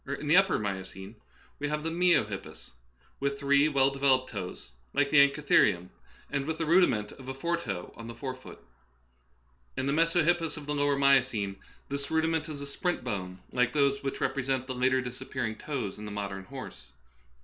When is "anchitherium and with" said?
5.19-6.57